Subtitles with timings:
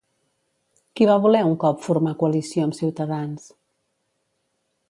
[0.99, 3.49] Qui va voler un cop formar coalició amb Cs?